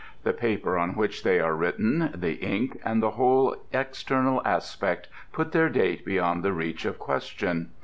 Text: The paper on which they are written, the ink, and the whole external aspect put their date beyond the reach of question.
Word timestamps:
The 0.23 0.33
paper 0.33 0.79
on 0.79 0.95
which 0.95 1.21
they 1.23 1.39
are 1.39 1.55
written, 1.55 2.09
the 2.15 2.37
ink, 2.41 2.79
and 2.83 3.03
the 3.03 3.11
whole 3.11 3.55
external 3.71 4.41
aspect 4.43 5.07
put 5.31 5.51
their 5.51 5.69
date 5.69 6.03
beyond 6.03 6.41
the 6.41 6.53
reach 6.53 6.85
of 6.85 6.97
question. 6.97 7.69